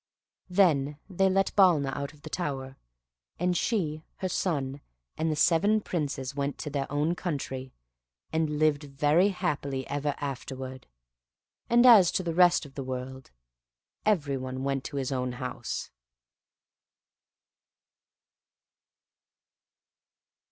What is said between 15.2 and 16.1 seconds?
house.